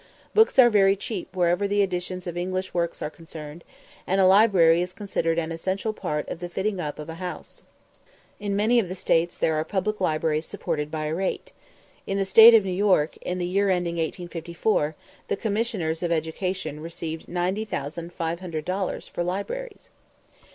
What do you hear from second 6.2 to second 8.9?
of the fitting up of a house. In many of